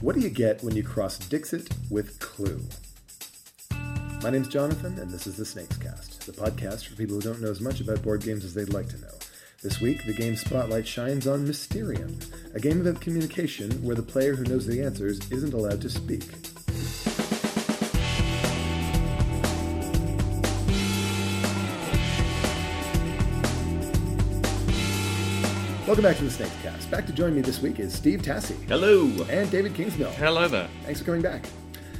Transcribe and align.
What 0.00 0.14
do 0.14 0.22
you 0.22 0.30
get 0.30 0.62
when 0.64 0.74
you 0.74 0.82
cross 0.82 1.18
Dixit 1.18 1.68
with 1.90 2.18
Clue? 2.20 2.58
My 4.22 4.30
name's 4.30 4.48
Jonathan, 4.48 4.98
and 4.98 5.10
this 5.10 5.26
is 5.26 5.36
the 5.36 5.44
Snakes 5.44 5.76
Cast, 5.76 6.24
the 6.24 6.32
podcast 6.32 6.86
for 6.86 6.96
people 6.96 7.16
who 7.16 7.20
don't 7.20 7.42
know 7.42 7.50
as 7.50 7.60
much 7.60 7.82
about 7.82 8.02
board 8.02 8.22
games 8.22 8.42
as 8.42 8.54
they'd 8.54 8.72
like 8.72 8.88
to 8.88 9.00
know. 9.02 9.12
This 9.62 9.82
week, 9.82 10.06
the 10.06 10.14
game 10.14 10.36
spotlight 10.36 10.88
shines 10.88 11.26
on 11.26 11.46
Mysterium, 11.46 12.18
a 12.54 12.60
game 12.60 12.80
about 12.80 13.02
communication 13.02 13.70
where 13.82 13.94
the 13.94 14.02
player 14.02 14.34
who 14.34 14.44
knows 14.44 14.66
the 14.66 14.82
answers 14.82 15.20
isn't 15.30 15.52
allowed 15.52 15.82
to 15.82 15.90
speak. 15.90 16.24
Welcome 25.90 26.04
back 26.04 26.18
to 26.18 26.22
the 26.22 26.30
Snakes 26.30 26.54
Cast. 26.62 26.88
Back 26.88 27.04
to 27.06 27.12
join 27.12 27.34
me 27.34 27.40
this 27.40 27.60
week 27.60 27.80
is 27.80 27.92
Steve 27.92 28.22
Tassi 28.22 28.54
Hello. 28.68 29.06
and 29.28 29.50
David 29.50 29.74
Kingsmill. 29.74 30.12
Hello 30.12 30.46
there. 30.46 30.68
Thanks 30.84 31.00
for 31.00 31.06
coming 31.06 31.20
back. 31.20 31.44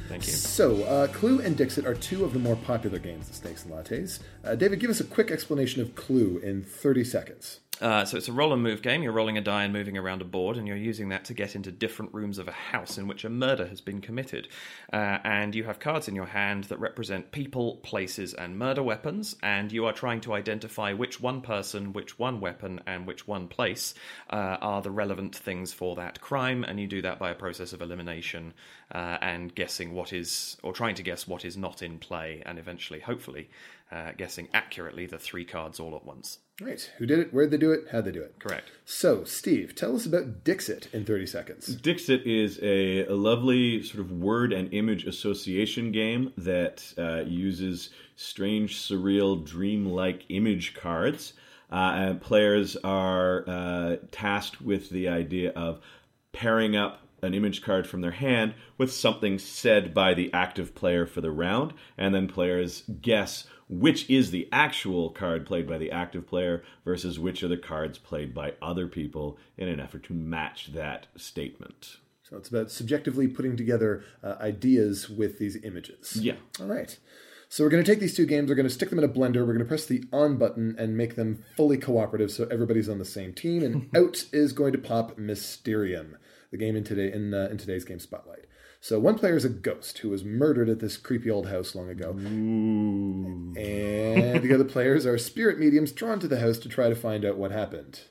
Thank 0.07 0.25
you. 0.27 0.31
So, 0.31 0.81
uh, 0.85 1.07
Clue 1.07 1.41
and 1.41 1.57
Dixit 1.57 1.85
are 1.85 1.93
two 1.93 2.23
of 2.23 2.31
the 2.31 2.39
more 2.39 2.55
popular 2.55 2.99
games 2.99 3.27
of 3.27 3.35
Snakes 3.35 3.65
and 3.65 3.73
Lattes. 3.73 4.19
Uh, 4.45 4.55
David, 4.55 4.79
give 4.79 4.89
us 4.89 5.01
a 5.01 5.03
quick 5.03 5.29
explanation 5.29 5.81
of 5.81 5.93
Clue 5.95 6.39
in 6.41 6.63
30 6.63 7.03
seconds. 7.03 7.59
Uh, 7.81 8.05
so 8.05 8.15
it's 8.15 8.27
a 8.27 8.31
roll 8.31 8.53
and 8.53 8.61
move 8.61 8.83
game. 8.83 9.01
You're 9.01 9.11
rolling 9.11 9.39
a 9.39 9.41
die 9.41 9.63
and 9.63 9.73
moving 9.73 9.97
around 9.97 10.21
a 10.21 10.25
board, 10.25 10.55
and 10.55 10.67
you're 10.67 10.77
using 10.77 11.09
that 11.09 11.25
to 11.25 11.33
get 11.33 11.55
into 11.55 11.71
different 11.71 12.13
rooms 12.13 12.37
of 12.37 12.47
a 12.47 12.51
house 12.51 12.99
in 12.99 13.07
which 13.07 13.25
a 13.25 13.29
murder 13.29 13.65
has 13.65 13.81
been 13.81 14.01
committed. 14.01 14.47
Uh, 14.93 15.17
and 15.23 15.55
you 15.55 15.63
have 15.63 15.79
cards 15.79 16.07
in 16.07 16.13
your 16.13 16.27
hand 16.27 16.65
that 16.65 16.79
represent 16.79 17.31
people, 17.31 17.77
places, 17.77 18.35
and 18.35 18.59
murder 18.59 18.83
weapons. 18.83 19.35
And 19.41 19.71
you 19.71 19.85
are 19.85 19.93
trying 19.93 20.21
to 20.21 20.33
identify 20.33 20.93
which 20.93 21.19
one 21.19 21.41
person, 21.41 21.91
which 21.91 22.19
one 22.19 22.39
weapon, 22.39 22.81
and 22.85 23.07
which 23.07 23.27
one 23.27 23.47
place 23.47 23.95
uh, 24.29 24.57
are 24.61 24.83
the 24.83 24.91
relevant 24.91 25.35
things 25.35 25.73
for 25.73 25.95
that 25.95 26.21
crime. 26.21 26.63
And 26.63 26.79
you 26.79 26.87
do 26.87 27.01
that 27.01 27.17
by 27.17 27.31
a 27.31 27.35
process 27.35 27.73
of 27.73 27.81
elimination 27.81 28.53
uh, 28.93 29.17
and 29.21 29.53
guessing 29.55 29.93
what 29.93 30.13
is, 30.13 30.55
or 30.61 30.71
trying 30.71 30.95
to 30.95 31.03
guess 31.03 31.27
what 31.27 31.45
is 31.45 31.57
not 31.57 31.81
in 31.81 31.97
play, 31.97 32.43
and 32.45 32.59
eventually, 32.59 32.99
hopefully, 32.99 33.49
uh, 33.91 34.11
guessing 34.15 34.49
accurately 34.53 35.07
the 35.07 35.17
three 35.17 35.45
cards 35.45 35.79
all 35.79 35.95
at 35.95 36.05
once. 36.05 36.37
Right. 36.61 36.91
Who 36.97 37.05
did 37.05 37.19
it? 37.19 37.33
Where'd 37.33 37.49
they 37.49 37.57
do 37.57 37.71
it? 37.71 37.87
How'd 37.91 38.05
they 38.05 38.11
do 38.11 38.21
it? 38.21 38.35
Correct. 38.39 38.71
So, 38.85 39.23
Steve, 39.23 39.73
tell 39.73 39.95
us 39.95 40.05
about 40.05 40.43
Dixit 40.43 40.89
in 40.93 41.05
30 41.05 41.25
seconds. 41.25 41.75
Dixit 41.75 42.25
is 42.27 42.59
a, 42.61 43.05
a 43.05 43.15
lovely 43.15 43.81
sort 43.81 44.01
of 44.01 44.11
word 44.11 44.53
and 44.53 44.71
image 44.73 45.05
association 45.05 45.91
game 45.91 46.33
that 46.37 46.93
uh, 46.97 47.23
uses 47.25 47.89
strange, 48.15 48.77
surreal, 48.77 49.43
dream-like 49.43 50.25
image 50.29 50.75
cards. 50.75 51.33
Uh, 51.71 51.93
and 51.95 52.21
players 52.21 52.75
are 52.83 53.43
uh, 53.47 53.95
tasked 54.11 54.61
with 54.61 54.89
the 54.89 55.07
idea 55.07 55.51
of 55.51 55.79
pairing 56.33 56.75
up 56.75 56.99
an 57.21 57.33
image 57.33 57.61
card 57.61 57.87
from 57.87 58.01
their 58.01 58.11
hand 58.11 58.53
with 58.77 58.91
something 58.91 59.37
said 59.39 59.93
by 59.93 60.13
the 60.13 60.31
active 60.33 60.73
player 60.75 61.05
for 61.05 61.21
the 61.21 61.31
round, 61.31 61.73
and 61.97 62.13
then 62.13 62.27
players 62.27 62.83
guess 63.01 63.45
which 63.71 64.09
is 64.09 64.31
the 64.31 64.49
actual 64.51 65.09
card 65.09 65.45
played 65.45 65.65
by 65.65 65.77
the 65.77 65.89
active 65.89 66.27
player 66.27 66.61
versus 66.83 67.17
which 67.17 67.41
are 67.41 67.47
the 67.47 67.57
cards 67.57 67.97
played 67.97 68.33
by 68.33 68.53
other 68.61 68.85
people 68.85 69.37
in 69.57 69.69
an 69.69 69.79
effort 69.79 70.03
to 70.03 70.13
match 70.13 70.73
that 70.73 71.07
statement. 71.15 71.97
So, 72.21 72.37
it's 72.37 72.49
about 72.49 72.69
subjectively 72.69 73.27
putting 73.27 73.55
together 73.55 74.03
uh, 74.23 74.35
ideas 74.41 75.09
with 75.09 75.39
these 75.39 75.57
images. 75.63 76.17
Yeah. 76.17 76.35
All 76.59 76.67
right. 76.67 76.97
So, 77.47 77.63
we're 77.63 77.69
going 77.69 77.83
to 77.83 77.89
take 77.89 77.99
these 77.99 78.15
two 78.15 78.25
games, 78.25 78.49
we're 78.49 78.55
going 78.55 78.67
to 78.67 78.73
stick 78.73 78.89
them 78.89 78.99
in 78.99 79.05
a 79.05 79.09
blender, 79.09 79.37
we're 79.37 79.53
going 79.53 79.59
to 79.59 79.65
press 79.65 79.85
the 79.85 80.03
on 80.11 80.37
button 80.37 80.75
and 80.77 80.97
make 80.97 81.15
them 81.15 81.43
fully 81.55 81.77
cooperative 81.77 82.31
so 82.31 82.47
everybody's 82.51 82.89
on 82.89 82.99
the 82.99 83.05
same 83.05 83.33
team, 83.33 83.63
and 83.63 83.89
out 83.95 84.25
is 84.33 84.51
going 84.51 84.73
to 84.73 84.77
pop 84.77 85.17
Mysterium, 85.17 86.17
the 86.51 86.57
game 86.57 86.75
in, 86.75 86.83
today, 86.83 87.11
in, 87.11 87.33
uh, 87.33 87.47
in 87.49 87.57
today's 87.57 87.85
game 87.85 87.99
spotlight. 87.99 88.45
So, 88.83 88.99
one 88.99 89.17
player 89.17 89.35
is 89.35 89.45
a 89.45 89.49
ghost 89.49 89.99
who 89.99 90.09
was 90.09 90.23
murdered 90.23 90.67
at 90.67 90.79
this 90.79 90.97
creepy 90.97 91.29
old 91.29 91.47
house 91.47 91.75
long 91.75 91.89
ago. 91.89 92.15
Ooh. 92.17 93.53
And 93.55 94.43
the 94.43 94.53
other 94.53 94.63
players 94.63 95.05
are 95.05 95.19
spirit 95.19 95.59
mediums 95.59 95.91
drawn 95.91 96.19
to 96.19 96.27
the 96.27 96.39
house 96.39 96.57
to 96.59 96.69
try 96.69 96.89
to 96.89 96.95
find 96.95 97.23
out 97.23 97.37
what 97.37 97.51
happened. 97.51 98.01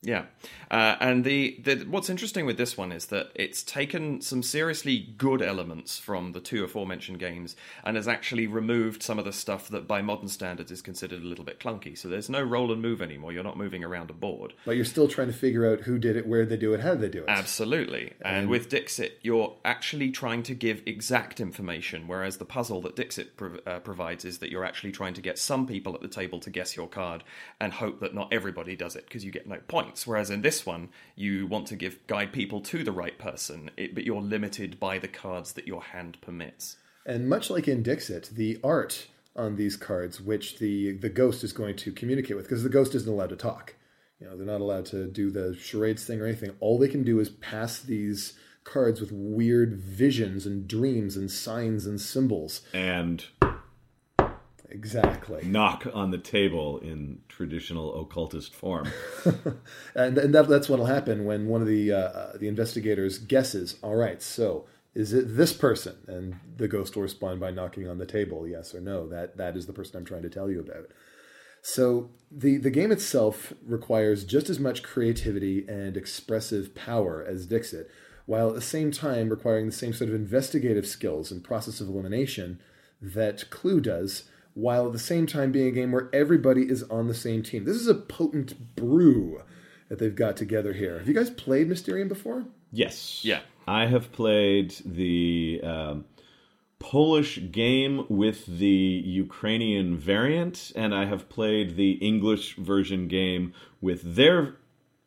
Yeah, 0.00 0.26
uh, 0.70 0.94
and 1.00 1.24
the, 1.24 1.58
the 1.64 1.84
what's 1.90 2.08
interesting 2.08 2.46
with 2.46 2.56
this 2.56 2.76
one 2.76 2.92
is 2.92 3.06
that 3.06 3.32
it's 3.34 3.64
taken 3.64 4.20
some 4.20 4.44
seriously 4.44 5.12
good 5.18 5.42
elements 5.42 5.98
from 5.98 6.30
the 6.32 6.40
two 6.40 6.62
aforementioned 6.62 7.18
games 7.18 7.56
and 7.82 7.96
has 7.96 8.06
actually 8.06 8.46
removed 8.46 9.02
some 9.02 9.18
of 9.18 9.24
the 9.24 9.32
stuff 9.32 9.68
that, 9.70 9.88
by 9.88 10.00
modern 10.00 10.28
standards, 10.28 10.70
is 10.70 10.82
considered 10.82 11.20
a 11.20 11.26
little 11.26 11.44
bit 11.44 11.58
clunky. 11.58 11.98
So 11.98 12.08
there's 12.08 12.30
no 12.30 12.40
roll 12.40 12.70
and 12.70 12.80
move 12.80 13.02
anymore. 13.02 13.32
You're 13.32 13.42
not 13.42 13.56
moving 13.56 13.82
around 13.82 14.10
a 14.10 14.12
board. 14.12 14.54
But 14.64 14.76
you're 14.76 14.84
still 14.84 15.08
trying 15.08 15.26
to 15.26 15.32
figure 15.32 15.66
out 15.66 15.80
who 15.80 15.98
did 15.98 16.16
it, 16.16 16.28
where 16.28 16.46
they 16.46 16.56
do 16.56 16.74
it, 16.74 16.80
how 16.80 16.90
did 16.90 17.00
they 17.00 17.08
do 17.08 17.24
it. 17.24 17.28
Absolutely. 17.28 18.12
And 18.20 18.48
with 18.48 18.68
Dixit, 18.68 19.18
you're 19.22 19.56
actually 19.64 20.12
trying 20.12 20.44
to 20.44 20.54
give 20.54 20.80
exact 20.86 21.40
information, 21.40 22.06
whereas 22.06 22.36
the 22.36 22.44
puzzle 22.44 22.80
that 22.82 22.94
Dixit 22.94 23.36
prov- 23.36 23.60
uh, 23.66 23.80
provides 23.80 24.24
is 24.24 24.38
that 24.38 24.52
you're 24.52 24.64
actually 24.64 24.92
trying 24.92 25.14
to 25.14 25.20
get 25.20 25.40
some 25.40 25.66
people 25.66 25.92
at 25.96 26.02
the 26.02 26.08
table 26.08 26.38
to 26.38 26.50
guess 26.50 26.76
your 26.76 26.86
card 26.86 27.24
and 27.60 27.72
hope 27.72 27.98
that 27.98 28.14
not 28.14 28.32
everybody 28.32 28.76
does 28.76 28.94
it 28.94 29.04
because 29.04 29.24
you 29.24 29.32
get 29.32 29.48
no 29.48 29.58
points. 29.66 29.87
Whereas 30.06 30.30
in 30.30 30.42
this 30.42 30.66
one, 30.66 30.88
you 31.16 31.46
want 31.46 31.66
to 31.68 31.76
give 31.76 32.06
guide 32.06 32.32
people 32.32 32.60
to 32.62 32.84
the 32.84 32.92
right 32.92 33.18
person, 33.18 33.70
it, 33.76 33.94
but 33.94 34.04
you're 34.04 34.20
limited 34.20 34.78
by 34.78 34.98
the 34.98 35.08
cards 35.08 35.52
that 35.54 35.66
your 35.66 35.82
hand 35.82 36.18
permits. 36.20 36.76
And 37.06 37.28
much 37.28 37.50
like 37.50 37.68
in 37.68 37.82
Dixit, 37.82 38.30
the 38.32 38.58
art 38.62 39.06
on 39.34 39.56
these 39.56 39.76
cards, 39.76 40.20
which 40.20 40.58
the 40.58 40.92
the 40.92 41.08
ghost 41.08 41.44
is 41.44 41.52
going 41.52 41.76
to 41.76 41.92
communicate 41.92 42.36
with, 42.36 42.46
because 42.46 42.62
the 42.62 42.68
ghost 42.68 42.94
isn't 42.94 43.10
allowed 43.10 43.30
to 43.30 43.36
talk. 43.36 43.74
You 44.20 44.26
know, 44.26 44.36
they're 44.36 44.46
not 44.46 44.60
allowed 44.60 44.86
to 44.86 45.06
do 45.06 45.30
the 45.30 45.54
charades 45.54 46.04
thing 46.04 46.20
or 46.20 46.26
anything. 46.26 46.50
All 46.60 46.76
they 46.78 46.88
can 46.88 47.04
do 47.04 47.20
is 47.20 47.28
pass 47.28 47.78
these 47.78 48.34
cards 48.64 49.00
with 49.00 49.12
weird 49.12 49.76
visions 49.76 50.44
and 50.44 50.68
dreams 50.68 51.16
and 51.16 51.30
signs 51.30 51.86
and 51.86 52.00
symbols. 52.00 52.62
And 52.74 53.24
Exactly. 54.70 55.44
knock 55.44 55.86
on 55.94 56.10
the 56.10 56.18
table 56.18 56.78
in 56.78 57.20
traditional 57.28 58.00
occultist 58.00 58.54
form. 58.54 58.90
and 59.94 60.18
and 60.18 60.34
that, 60.34 60.48
that's 60.48 60.68
what'll 60.68 60.86
happen 60.86 61.24
when 61.24 61.46
one 61.46 61.62
of 61.62 61.68
the 61.68 61.92
uh, 61.92 62.32
the 62.38 62.48
investigators 62.48 63.18
guesses. 63.18 63.76
All 63.82 63.96
right, 63.96 64.20
so 64.22 64.66
is 64.94 65.12
it 65.12 65.36
this 65.36 65.52
person? 65.52 65.96
And 66.06 66.40
the 66.56 66.68
ghost 66.68 66.96
will 66.96 67.02
respond 67.02 67.40
by 67.40 67.50
knocking 67.50 67.88
on 67.88 67.98
the 67.98 68.06
table, 68.06 68.46
yes 68.46 68.74
or 68.74 68.80
no. 68.80 69.08
That 69.08 69.36
that 69.36 69.56
is 69.56 69.66
the 69.66 69.72
person 69.72 69.96
I'm 69.96 70.04
trying 70.04 70.22
to 70.22 70.30
tell 70.30 70.50
you 70.50 70.60
about. 70.60 70.90
So 71.62 72.10
the 72.30 72.58
the 72.58 72.70
game 72.70 72.92
itself 72.92 73.52
requires 73.64 74.24
just 74.24 74.50
as 74.50 74.60
much 74.60 74.82
creativity 74.82 75.66
and 75.68 75.96
expressive 75.96 76.74
power 76.74 77.24
as 77.26 77.46
Dixit, 77.46 77.90
while 78.26 78.48
at 78.48 78.54
the 78.54 78.60
same 78.60 78.90
time 78.90 79.28
requiring 79.28 79.66
the 79.66 79.72
same 79.72 79.92
sort 79.92 80.10
of 80.10 80.16
investigative 80.16 80.86
skills 80.86 81.30
and 81.30 81.42
process 81.42 81.80
of 81.80 81.88
elimination 81.88 82.60
that 83.00 83.48
Clue 83.50 83.80
does, 83.80 84.24
while 84.58 84.86
at 84.86 84.92
the 84.92 84.98
same 84.98 85.24
time 85.24 85.52
being 85.52 85.68
a 85.68 85.70
game 85.70 85.92
where 85.92 86.10
everybody 86.12 86.62
is 86.62 86.82
on 86.84 87.06
the 87.06 87.14
same 87.14 87.44
team. 87.44 87.64
This 87.64 87.76
is 87.76 87.86
a 87.86 87.94
potent 87.94 88.74
brew 88.74 89.40
that 89.88 90.00
they've 90.00 90.14
got 90.14 90.36
together 90.36 90.72
here. 90.72 90.98
Have 90.98 91.06
you 91.06 91.14
guys 91.14 91.30
played 91.30 91.68
Mysterium 91.68 92.08
before? 92.08 92.44
Yes. 92.72 93.24
Yeah. 93.24 93.40
I 93.68 93.86
have 93.86 94.10
played 94.10 94.74
the 94.84 95.60
um, 95.62 96.06
Polish 96.80 97.38
game 97.52 98.04
with 98.08 98.46
the 98.46 98.66
Ukrainian 98.66 99.96
variant, 99.96 100.72
and 100.74 100.92
I 100.92 101.04
have 101.04 101.28
played 101.28 101.76
the 101.76 101.92
English 101.92 102.56
version 102.56 103.06
game 103.06 103.54
with 103.80 104.16
their 104.16 104.56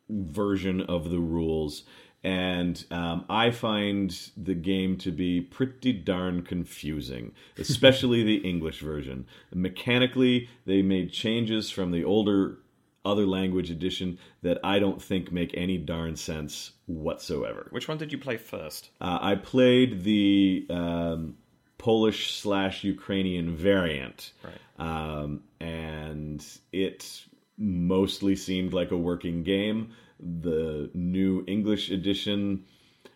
version 0.08 0.80
of 0.80 1.10
the 1.10 1.20
rules. 1.20 1.84
And 2.24 2.84
um, 2.92 3.24
I 3.28 3.50
find 3.50 4.16
the 4.36 4.54
game 4.54 4.96
to 4.98 5.10
be 5.10 5.40
pretty 5.40 5.92
darn 5.92 6.42
confusing, 6.42 7.32
especially 7.58 8.22
the 8.22 8.36
English 8.36 8.80
version. 8.80 9.26
Mechanically, 9.52 10.48
they 10.64 10.82
made 10.82 11.12
changes 11.12 11.70
from 11.70 11.90
the 11.90 12.04
older 12.04 12.58
other 13.04 13.26
language 13.26 13.68
edition 13.70 14.16
that 14.42 14.58
I 14.62 14.78
don't 14.78 15.02
think 15.02 15.32
make 15.32 15.52
any 15.56 15.76
darn 15.76 16.14
sense 16.14 16.72
whatsoever. 16.86 17.66
Which 17.70 17.88
one 17.88 17.98
did 17.98 18.12
you 18.12 18.18
play 18.18 18.36
first? 18.36 18.90
Uh, 19.00 19.18
I 19.20 19.34
played 19.34 20.04
the 20.04 20.64
um, 20.70 21.36
Polish 21.78 22.32
slash 22.34 22.84
Ukrainian 22.84 23.56
variant, 23.56 24.32
Right. 24.44 24.54
um, 24.78 25.42
and 25.58 26.46
it 26.72 27.24
mostly 27.62 28.36
seemed 28.36 28.72
like 28.72 28.90
a 28.90 28.96
working 28.96 29.42
game. 29.42 29.92
The 30.18 30.90
new 30.94 31.44
English 31.46 31.90
edition 31.90 32.64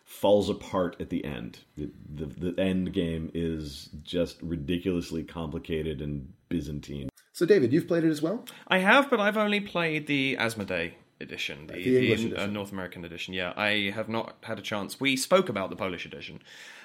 falls 0.05 0.49
apart 0.49 0.95
at 0.99 1.09
the 1.09 1.23
end. 1.25 1.59
The, 1.75 1.91
the, 2.15 2.25
the 2.25 2.61
end 2.61 2.93
game 2.93 3.29
is 3.33 3.89
just 4.03 4.41
ridiculously 4.41 5.23
complicated 5.23 6.01
and 6.01 6.31
Byzantine. 6.49 7.09
So, 7.33 7.45
David, 7.45 7.73
you've 7.73 7.87
played 7.87 8.03
it 8.03 8.09
as 8.09 8.21
well? 8.21 8.45
I 8.67 8.79
have, 8.79 9.09
but 9.09 9.19
I've 9.19 9.37
only 9.37 9.59
played 9.59 10.07
the 10.07 10.37
Asmodee 10.37 10.93
edition, 11.19 11.67
the, 11.67 11.73
the 11.73 11.97
English 11.97 12.23
uh, 12.23 12.27
edition. 12.27 12.53
North 12.53 12.71
American 12.71 13.05
edition. 13.05 13.33
Yeah, 13.33 13.53
I 13.55 13.91
have 13.93 14.09
not 14.09 14.37
had 14.43 14.59
a 14.59 14.61
chance. 14.61 14.99
We 14.99 15.15
spoke 15.17 15.49
about 15.49 15.69
the 15.69 15.75
Polish 15.75 16.05
edition, 16.05 16.41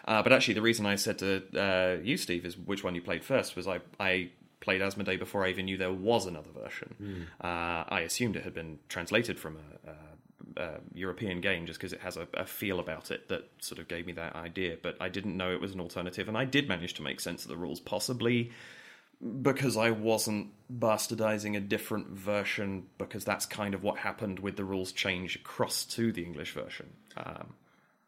uh, 0.06 0.22
but 0.22 0.32
actually, 0.32 0.54
the 0.54 0.62
reason 0.62 0.84
I 0.84 0.96
said 0.96 1.18
to 1.18 1.42
uh, 1.58 2.02
you, 2.02 2.16
Steve, 2.16 2.44
is 2.44 2.58
which 2.58 2.82
one 2.84 2.94
you 2.94 3.02
played 3.02 3.24
first 3.24 3.56
was 3.56 3.66
I 3.66 3.80
I 4.00 4.30
played 4.62 4.80
Asmodee 4.80 5.18
before 5.18 5.44
I 5.44 5.50
even 5.50 5.66
knew 5.66 5.76
there 5.76 5.92
was 5.92 6.24
another 6.24 6.50
version. 6.50 6.94
Hmm. 6.96 7.46
Uh, 7.46 7.84
I 7.88 8.00
assumed 8.06 8.36
it 8.36 8.44
had 8.44 8.54
been 8.54 8.78
translated 8.88 9.38
from 9.38 9.58
a, 9.58 9.90
a 9.90 9.94
uh, 10.56 10.78
European 10.94 11.40
game 11.40 11.66
just 11.66 11.78
because 11.78 11.92
it 11.92 12.00
has 12.00 12.16
a, 12.16 12.26
a, 12.34 12.46
feel 12.46 12.80
about 12.80 13.10
it 13.10 13.28
that 13.28 13.48
sort 13.60 13.78
of 13.78 13.88
gave 13.88 14.06
me 14.06 14.12
that 14.14 14.34
idea. 14.34 14.76
But 14.82 14.96
I 15.00 15.08
didn't 15.08 15.36
know 15.36 15.52
it 15.52 15.60
was 15.60 15.72
an 15.72 15.80
alternative, 15.80 16.28
and 16.28 16.36
I 16.36 16.44
did 16.44 16.68
manage 16.68 16.94
to 16.94 17.02
make 17.02 17.20
sense 17.20 17.44
of 17.44 17.48
the 17.48 17.56
rules, 17.56 17.80
possibly 17.80 18.52
because 19.40 19.76
I 19.76 19.90
wasn't 19.90 20.48
bastardizing 20.72 21.56
a 21.56 21.60
different 21.60 22.08
version, 22.08 22.86
because 22.98 23.24
that's 23.24 23.46
kind 23.46 23.72
of 23.74 23.82
what 23.82 23.98
happened 23.98 24.40
with 24.40 24.56
the 24.56 24.64
rules 24.64 24.90
change 24.90 25.36
across 25.36 25.84
to 25.84 26.12
the 26.12 26.24
English 26.24 26.52
version. 26.52 26.90
Um, 27.16 27.54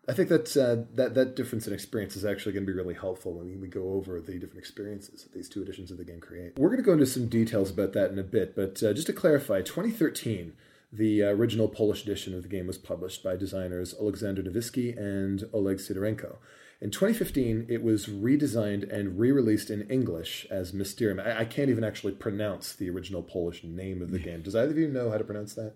I 0.09 0.13
think 0.13 0.29
that 0.29 0.57
uh, 0.57 0.85
that 0.95 1.15
that 1.15 1.37
difference 1.37 1.67
in 1.67 1.73
experience 1.73 2.17
is 2.17 2.25
actually 2.25 2.53
going 2.53 2.67
to 2.67 2.73
be 2.73 2.77
really 2.77 2.95
helpful 2.95 3.33
when 3.33 3.61
we 3.61 3.69
go 3.69 3.93
over 3.95 4.21
the 4.21 4.35
different 4.35 4.59
experiences 4.59 5.23
that 5.23 5.33
these 5.33 5.49
two 5.49 5.63
editions 5.63 5.91
of 5.91 5.97
the 5.97 6.05
game 6.05 6.21
create. 6.21 6.59
We're 6.59 6.69
going 6.69 6.83
to 6.83 6.85
go 6.85 6.93
into 6.93 7.07
some 7.07 7.29
details 7.29 7.71
about 7.71 7.93
that 7.95 8.11
in 8.11 8.19
a 8.19 8.25
bit, 8.25 8.55
but 8.55 8.83
uh, 8.83 8.93
just 8.93 9.07
to 9.07 9.13
clarify, 9.13 9.63
2013, 9.63 10.53
the 10.93 11.23
original 11.23 11.69
Polish 11.69 12.03
edition 12.03 12.35
of 12.35 12.43
the 12.43 12.49
game 12.49 12.67
was 12.67 12.79
published 12.79 13.23
by 13.23 13.37
designers 13.37 13.95
Alexander 13.99 14.43
Nevskiy 14.43 14.97
and 14.97 15.45
Oleg 15.53 15.79
Sidorenko. 15.79 16.37
In 16.81 16.91
2015, 16.91 17.67
it 17.69 17.83
was 17.83 18.07
redesigned 18.07 18.93
and 18.93 19.19
re-released 19.19 19.71
in 19.71 19.89
English 19.89 20.47
as 20.51 20.75
Mysterium. 20.75 21.19
I, 21.19 21.41
I 21.41 21.45
can't 21.47 21.71
even 21.71 21.83
actually 21.83 22.13
pronounce 22.13 22.75
the 22.75 22.91
original 22.91 23.23
Polish 23.23 23.65
name 23.65 24.03
of 24.03 24.11
the 24.11 24.19
game. 24.19 24.43
Does 24.43 24.55
either 24.55 24.71
of 24.71 24.79
you 24.79 24.89
know 24.89 25.11
how 25.11 25.19
to 25.19 25.25
pronounce 25.25 25.55
that? 25.55 25.75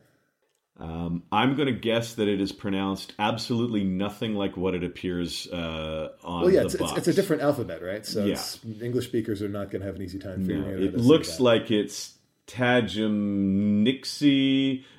Um, 0.78 1.24
I'm 1.32 1.56
going 1.56 1.66
to 1.66 1.72
guess 1.72 2.14
that 2.14 2.28
it 2.28 2.40
is 2.40 2.52
pronounced 2.52 3.12
absolutely 3.18 3.82
nothing 3.82 4.36
like 4.36 4.56
what 4.56 4.74
it 4.74 4.84
appears 4.84 5.48
uh, 5.48 6.10
on 6.22 6.42
well, 6.42 6.50
yeah, 6.52 6.60
the 6.60 6.66
it's, 6.66 6.76
box. 6.76 6.92
It's, 6.92 7.08
it's, 7.08 7.08
a 7.08 7.20
different 7.20 7.42
alphabet, 7.42 7.82
right? 7.82 8.06
So 8.06 8.24
yeah. 8.24 8.40
English 8.80 9.06
speakers 9.06 9.42
are 9.42 9.48
not 9.48 9.72
going 9.72 9.80
to 9.80 9.86
have 9.86 9.96
an 9.96 10.02
easy 10.02 10.20
time 10.20 10.46
figuring 10.46 10.70
no, 10.70 10.74
out. 10.74 10.82
It 10.82 10.96
looks 10.96 11.40
like 11.40 11.72
it's 11.72 12.14
Tajemnixi 12.46 13.84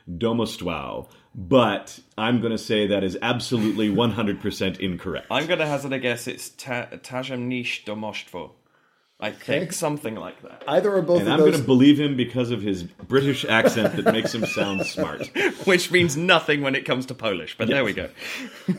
Domostwau, 0.09 1.07
but 1.33 1.99
I'm 2.17 2.41
going 2.41 2.51
to 2.51 2.57
say 2.57 2.87
that 2.87 3.05
is 3.05 3.17
absolutely 3.21 3.89
100% 3.89 4.79
incorrect. 4.79 5.27
I'm 5.31 5.47
going 5.47 5.59
to 5.59 5.65
hazard 5.65 5.93
a 5.93 5.99
guess 5.99 6.27
it's 6.27 6.49
ta- 6.49 6.87
Tajemnish 6.91 7.85
Domostvo. 7.85 8.51
I 9.21 9.31
think 9.31 9.63
okay. 9.63 9.71
something 9.71 10.15
like 10.15 10.41
that. 10.43 10.63
Either 10.65 10.93
or 10.93 11.01
both. 11.01 11.19
And 11.19 11.29
I'm 11.29 11.39
those... 11.39 11.49
going 11.49 11.61
to 11.61 11.67
believe 11.67 11.99
him 11.99 12.15
because 12.15 12.51
of 12.51 12.61
his 12.61 12.83
British 12.83 13.43
accent 13.43 13.97
that 13.97 14.13
makes 14.13 14.33
him 14.33 14.45
sound 14.45 14.85
smart, 14.85 15.27
which 15.65 15.91
means 15.91 16.15
nothing 16.15 16.61
when 16.61 16.73
it 16.73 16.85
comes 16.85 17.05
to 17.07 17.13
Polish. 17.13 17.57
But 17.57 17.67
yes. 17.67 17.75
there 17.75 17.83
we 17.83 17.93
go. 17.93 18.09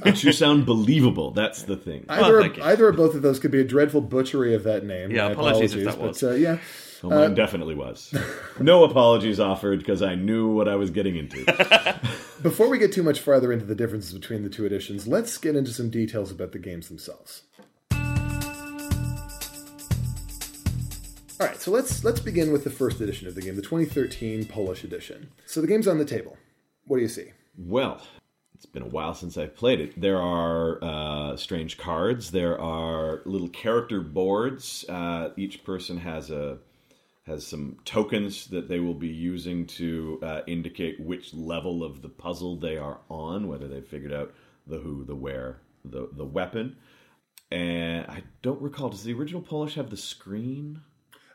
but 0.03 0.25
you 0.25 0.33
sound 0.33 0.65
believable. 0.65 1.33
That's 1.33 1.65
the 1.65 1.77
thing. 1.77 2.07
Either, 2.09 2.41
well, 2.41 2.63
either 2.63 2.87
or 2.87 2.93
both 2.93 3.15
of 3.15 3.21
those 3.21 3.39
could 3.39 3.51
be 3.51 3.61
a 3.61 3.65
dreadful 3.65 4.01
butchery 4.01 4.55
of 4.55 4.65
that 4.65 4.83
name. 4.85 5.11
Yeah, 5.11 5.27
apologies, 5.27 5.75
apologies, 5.75 5.75
if 5.75 5.85
that 5.85 5.99
was. 5.99 6.21
But, 6.23 6.31
uh, 6.31 6.35
yeah. 6.35 6.59
Well, 7.03 7.19
mine 7.19 7.33
uh, 7.33 7.35
definitely 7.35 7.75
was. 7.75 8.15
No 8.59 8.85
apologies 8.85 9.41
offered 9.41 9.79
because 9.79 10.03
I 10.03 10.15
knew 10.15 10.53
what 10.53 10.69
I 10.69 10.77
was 10.77 10.91
getting 10.91 11.17
into. 11.17 11.45
Before 12.43 12.69
we 12.69 12.79
get 12.79 12.93
too 12.93 13.03
much 13.03 13.21
farther 13.21 13.53
into 13.53 13.65
the 13.65 13.75
differences 13.75 14.13
between 14.13 14.43
the 14.43 14.51
two 14.51 14.67
editions, 14.67 15.07
let's 15.07 15.37
get 15.39 15.57
into 15.57 15.73
some 15.73 15.91
details 15.91 16.31
about 16.31 16.53
the 16.53 16.59
games 16.59 16.89
themselves. 16.89 17.43
All 21.41 21.47
right, 21.47 21.59
so 21.59 21.71
let's 21.71 22.05
let's 22.05 22.21
begin 22.21 22.53
with 22.53 22.65
the 22.65 22.71
first 22.71 23.01
edition 23.01 23.27
of 23.27 23.35
the 23.35 23.41
game, 23.41 23.57
the 23.57 23.63
2013 23.63 24.45
Polish 24.45 24.85
edition. 24.85 25.31
So 25.47 25.63
the 25.63 25.67
game's 25.67 25.89
on 25.89 25.97
the 25.97 26.05
table. 26.05 26.37
What 26.85 26.99
do 26.99 27.03
you 27.03 27.09
see? 27.09 27.33
Well, 27.57 28.03
it's 28.55 28.67
been 28.67 28.83
a 28.83 28.89
while 28.89 29.15
since 29.15 29.39
I've 29.39 29.57
played 29.57 29.81
it. 29.81 29.99
There 29.99 30.21
are 30.21 30.85
uh, 30.85 31.37
strange 31.39 31.79
cards. 31.79 32.31
There 32.31 32.61
are 32.61 33.23
little 33.25 33.49
character 33.49 34.03
boards. 34.03 34.85
Uh, 34.87 35.31
each 35.39 35.65
person 35.65 35.97
has 35.97 36.31
a 36.31 36.59
has 37.27 37.47
some 37.47 37.79
tokens 37.87 38.49
that 38.49 38.69
they 38.69 38.79
will 38.81 38.93
be 38.93 39.09
using 39.09 39.67
to 39.69 40.21
uh, 40.23 40.41
indicate 40.47 41.01
which 41.01 41.33
level 41.33 41.83
of 41.83 42.03
the 42.03 42.11
puzzle 42.11 42.57
they 42.57 42.77
are 42.77 43.01
on, 43.09 43.49
whether 43.49 43.67
they've 43.67 43.87
figured 43.87 44.13
out 44.13 44.35
the 44.67 44.77
who, 44.77 45.05
the 45.05 45.17
where, 45.17 45.63
the 45.87 46.11
the 46.13 46.27
weapon. 46.27 46.77
And 47.51 48.05
I 48.09 48.25
don't 48.43 48.61
recall. 48.61 48.91
Does 48.91 49.05
the 49.05 49.15
original 49.15 49.41
Polish 49.41 49.77
have 49.77 49.89
the 49.89 49.97
screen? 49.97 50.83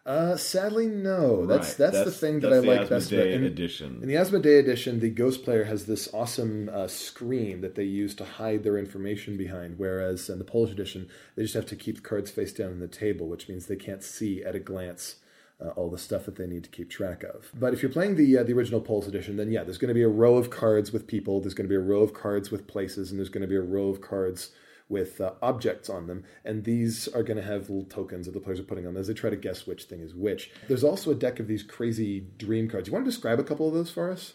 Uh, 0.06 0.38
sadly, 0.38 0.86
no. 0.86 1.48
That's, 1.48 1.70
right. 1.70 1.78
that's, 1.78 1.94
that's 1.94 2.06
the 2.06 2.12
thing 2.12 2.40
that 2.42 2.54
I 2.54 2.60
like 2.60 2.90
best 2.90 3.12
about 3.12 3.26
in, 3.26 3.44
edition. 3.44 4.00
In 4.04 4.08
the 4.08 4.14
Asmodee 4.14 4.60
edition, 4.60 5.00
the 5.00 5.10
Ghost 5.10 5.44
player 5.44 5.64
has 5.64 5.88
this 5.88 6.14
awesome 6.14 6.70
uh, 6.72 6.88
screen 6.88 7.62
that 7.62 7.74
they 7.74 7.86
use 7.86 8.14
to 8.16 8.26
hide 8.26 8.64
their 8.64 8.78
information 8.78 9.36
behind, 9.36 9.80
whereas 9.80 10.30
in 10.30 10.38
the 10.38 10.46
Polish 10.46 10.72
edition, 10.72 11.10
they 11.36 11.42
just 11.42 11.56
have 11.56 11.66
to 11.68 11.76
keep 11.76 11.96
the 11.96 12.02
cards 12.02 12.30
face 12.30 12.54
down 12.54 12.70
on 12.70 12.80
the 12.80 12.88
table, 12.88 13.28
which 13.28 13.50
means 13.50 13.66
they 13.66 13.76
can't 13.76 14.04
see 14.04 14.44
at 14.44 14.54
a 14.54 14.60
glance 14.60 15.16
uh, 15.60 15.70
all 15.70 15.90
the 15.90 15.98
stuff 15.98 16.26
that 16.26 16.36
they 16.36 16.46
need 16.46 16.64
to 16.66 16.70
keep 16.70 16.90
track 16.90 17.24
of. 17.24 17.50
But 17.56 17.74
if 17.74 17.82
you're 17.82 17.92
playing 17.92 18.16
the 18.16 18.38
uh, 18.38 18.44
the 18.44 18.54
original 18.54 18.82
Polish 18.82 19.08
edition, 19.08 19.38
then 19.38 19.50
yeah, 19.50 19.64
there's 19.64 19.78
going 19.78 19.90
to 19.90 19.96
be 19.96 20.04
a 20.04 20.08
row 20.10 20.36
of 20.36 20.50
cards 20.50 20.92
with 20.92 21.08
people, 21.08 21.42
there's 21.42 21.54
going 21.54 21.68
to 21.68 21.70
be 21.70 21.76
a 21.76 21.80
row 21.80 22.02
of 22.02 22.14
cards 22.14 22.52
with 22.52 22.68
places, 22.68 23.10
and 23.10 23.20
there's 23.20 23.30
going 23.30 23.42
to 23.42 23.48
be 23.48 23.56
a 23.56 23.62
row 23.62 23.90
of 23.90 24.02
cards 24.02 24.52
with 24.88 25.20
uh, 25.20 25.34
objects 25.42 25.90
on 25.90 26.08
them, 26.08 26.24
and 26.44 26.64
these 26.64 27.08
are 27.08 27.24
going 27.24 27.38
to 27.38 27.44
have 27.44 27.70
little 27.70 27.86
tokens 27.86 28.26
that 28.26 28.34
the 28.34 28.40
players 28.40 28.60
are 28.60 28.64
putting 28.64 28.86
on 28.86 28.94
them 28.94 29.02
as 29.02 29.08
they 29.08 29.14
try 29.14 29.30
to 29.30 29.36
guess 29.36 29.66
which 29.66 29.84
thing 29.84 30.02
is 30.02 30.14
which. 30.14 30.52
There's 30.68 30.84
also 30.84 31.12
a 31.12 31.16
deck 31.16 31.40
of 31.40 31.48
these 31.48 31.64
crazy 31.64 32.28
dream 32.38 32.70
cards. 32.70 32.88
You 32.88 32.94
want 32.94 33.06
to 33.06 33.12
describe 33.12 33.40
a 33.40 33.44
couple 33.44 33.68
of 33.68 33.74
those 33.74 33.90
for 33.90 34.12
us? 34.12 34.34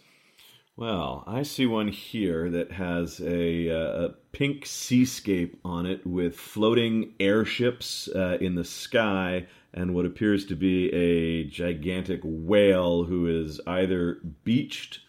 Well, 0.76 1.24
I 1.26 1.42
see 1.42 1.66
one 1.66 1.88
here 1.88 2.48
that 2.50 2.72
has 2.72 3.20
a, 3.20 3.68
uh, 3.68 4.06
a 4.06 4.08
pink 4.32 4.64
seascape 4.64 5.60
on 5.64 5.84
it 5.84 6.06
with 6.06 6.36
floating 6.36 7.12
airships 7.20 8.08
uh, 8.08 8.38
in 8.40 8.54
the 8.54 8.64
sky 8.64 9.46
and 9.74 9.94
what 9.94 10.06
appears 10.06 10.46
to 10.46 10.56
be 10.56 10.92
a 10.92 11.44
gigantic 11.44 12.20
whale 12.24 13.04
who 13.04 13.26
is 13.26 13.60
either 13.66 14.20
beached 14.42 15.00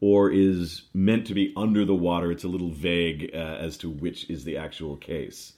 or 0.00 0.30
is 0.30 0.82
meant 0.94 1.26
to 1.26 1.34
be 1.34 1.52
under 1.56 1.84
the 1.84 1.94
water. 1.94 2.30
It's 2.30 2.44
a 2.44 2.48
little 2.48 2.70
vague 2.70 3.30
uh, 3.34 3.36
as 3.36 3.76
to 3.78 3.90
which 3.90 4.28
is 4.30 4.44
the 4.44 4.56
actual 4.56 4.96
case. 4.96 5.54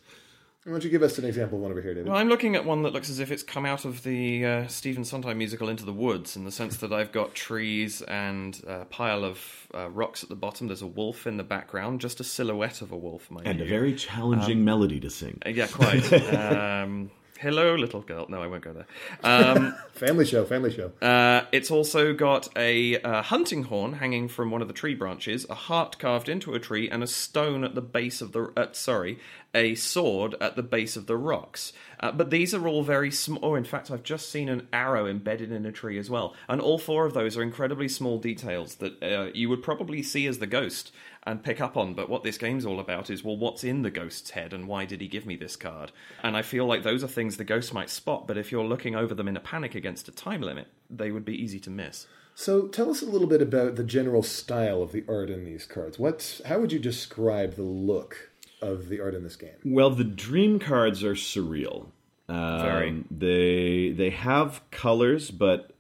Why 0.65 0.73
don't 0.73 0.85
you 0.85 0.91
give 0.91 1.03
us 1.03 1.17
an 1.17 1.25
example 1.25 1.57
of 1.57 1.63
one 1.63 1.71
over 1.71 1.81
here, 1.81 1.95
David? 1.95 2.11
Well, 2.11 2.19
I'm 2.19 2.29
looking 2.29 2.55
at 2.55 2.67
one 2.67 2.83
that 2.83 2.93
looks 2.93 3.09
as 3.09 3.19
if 3.19 3.33
it's 3.33 3.43
come 3.43 3.65
out 3.65 3.87
of 3.87 4.03
the 4.03 4.45
uh, 4.45 4.67
Stephen 4.67 5.07
Sondheim 5.07 5.39
musical 5.39 5.71
Into 5.71 5.87
the 5.87 5.93
Woods, 5.93 6.37
in 6.37 6.45
the 6.45 6.53
sense 6.53 6.77
that 6.79 6.93
I've 6.93 7.13
got 7.13 7.35
trees 7.35 8.03
and 8.03 8.61
a 8.67 8.85
pile 8.85 9.25
of 9.25 9.43
uh, 9.75 9.89
rocks 9.89 10.23
at 10.23 10.29
the 10.29 10.37
bottom. 10.37 10.67
There's 10.67 10.83
a 10.83 10.87
wolf 10.87 11.27
in 11.27 11.39
the 11.39 11.45
background, 11.45 12.03
just 12.03 12.21
a 12.21 12.25
silhouette 12.25 12.83
of 12.83 12.93
a 12.93 12.97
wolf, 12.97 13.31
mind 13.31 13.47
and 13.47 13.59
you. 13.59 13.65
a 13.65 13.69
very 13.69 13.95
challenging 13.95 14.59
um, 14.59 14.65
melody 14.67 15.01
to 15.01 15.09
sing. 15.09 15.41
Yeah, 15.47 15.67
quite. 15.67 16.13
um, 16.35 17.11
Hello, 17.41 17.75
little 17.75 18.03
girl. 18.03 18.27
No, 18.29 18.43
I 18.43 18.47
won't 18.49 18.63
go 18.63 18.75
there. 18.75 18.87
Um, 19.25 19.75
family 19.95 20.27
show, 20.27 20.45
family 20.45 20.71
show. 20.71 20.93
Uh, 21.01 21.47
it's 21.53 21.71
also 21.71 22.13
got 22.13 22.51
a 22.55 23.01
uh, 23.01 23.23
hunting 23.23 23.63
horn 23.63 23.95
hanging 23.95 24.29
from 24.29 24.51
one 24.51 24.61
of 24.61 24.69
the 24.69 24.75
tree 24.75 24.95
branches, 24.95 25.47
a 25.49 25.55
heart 25.55 25.99
carved 25.99 26.29
into 26.29 26.53
a 26.53 26.61
tree, 26.61 26.91
and 26.91 27.03
a 27.03 27.07
stone 27.07 27.65
at 27.65 27.75
the 27.75 27.81
base 27.81 28.21
of 28.21 28.33
the. 28.33 28.53
Uh, 28.55 28.67
sorry, 28.73 29.19
a 29.55 29.75
sword 29.75 30.35
at 30.39 30.55
the 30.55 30.63
base 30.63 30.97
of 30.97 31.07
the 31.07 31.17
rocks. 31.17 31.73
Uh, 31.99 32.13
but 32.13 32.29
these 32.29 32.53
are 32.53 32.69
all 32.69 32.83
very 32.83 33.11
small. 33.11 33.41
Oh, 33.43 33.55
in 33.55 33.65
fact, 33.65 33.91
I've 33.91 34.03
just 34.03 34.31
seen 34.31 34.51
an 34.51 34.69
arrow 34.71 35.07
embedded 35.07 35.51
in 35.51 35.65
a 35.65 35.73
tree 35.73 35.99
as 35.99 36.11
well. 36.11 36.35
And 36.47 36.61
all 36.61 36.79
four 36.79 37.07
of 37.07 37.15
those 37.15 37.39
are 37.39 37.43
incredibly 37.43 37.89
small 37.89 38.19
details 38.19 38.77
that 38.77 39.03
uh, 39.03 39.31
you 39.33 39.49
would 39.49 39.63
probably 39.63 40.03
see 40.03 40.27
as 40.27 40.41
the 40.41 40.47
ghost 40.47 40.93
and 41.25 41.43
pick 41.43 41.61
up 41.61 41.77
on. 41.77 41.95
But 41.95 42.09
what 42.09 42.23
this 42.23 42.39
game's 42.39 42.65
all 42.65 42.81
about 42.81 43.11
is, 43.11 43.23
well, 43.23 43.37
what's 43.37 43.65
in 43.65 43.83
the 43.83 43.91
ghost's 43.91 44.31
head 44.31 44.53
and 44.53 44.67
why 44.67 44.85
did 44.85 45.01
he 45.01 45.09
give 45.09 45.27
me 45.27 45.37
this 45.37 45.57
card? 45.57 45.93
And 46.23 46.37
I 46.37 46.43
feel 46.43 46.67
like 46.67 46.83
those 46.83 47.05
are 47.05 47.09
things 47.09 47.37
the 47.37 47.45
ghost 47.45 47.75
might 47.75 47.91
spot, 47.91 48.27
but 48.27 48.39
if 48.39 48.51
you're 48.51 48.65
looking 48.65 48.95
over 48.95 49.15
them 49.15 49.29
in 49.29 49.37
a 49.37 49.41
panic 49.41 49.75
against 49.75 50.09
a 50.09 50.13
time 50.13 50.41
limit, 50.41 50.69
they 50.89 51.11
would 51.11 51.25
be 51.25 51.41
easy 51.41 51.61
to 51.61 51.71
miss. 51.71 52.07
So 52.35 52.69
tell 52.69 52.91
us 52.91 53.03
a 53.03 53.07
little 53.07 53.27
bit 53.27 53.43
about 53.43 53.77
the 53.77 53.85
general 53.85 54.23
style 54.23 54.83
of 54.83 54.93
the 54.93 55.05
art 55.09 55.31
in 55.31 55.45
these 55.45 55.67
cards. 55.67 55.99
What, 55.99 56.41
how 56.47 56.59
would 56.59 56.73
you 56.73 56.79
describe 56.79 57.55
the 57.55 57.63
look 57.63 58.31
of 58.63 58.89
the 58.89 59.01
art 59.01 59.15
in 59.15 59.23
this 59.23 59.37
game? 59.37 59.57
Well, 59.65 59.91
the 59.91 60.05
dream 60.05 60.59
cards 60.59 61.05
are 61.05 61.15
surreal. 61.15 61.89
Um, 62.29 62.63
Very. 62.63 63.05
They 63.11 63.91
they 63.91 64.11
have 64.11 64.63
colors, 64.71 65.33
but 65.33 65.73